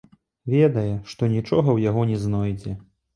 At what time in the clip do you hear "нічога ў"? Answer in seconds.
1.33-1.79